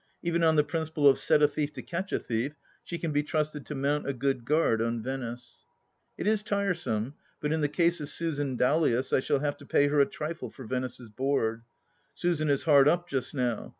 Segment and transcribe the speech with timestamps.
[0.23, 3.21] Even on the principle of set a thief to catch a thief, she can be
[3.21, 5.63] trusted to mount a good guard on Venice.
[6.17, 9.89] It is tiresome, but in the case of Susan Dowlais I shall have to pay
[9.89, 11.61] her a trifle for Venice's board.
[12.15, 13.69] Susan is hard up just now.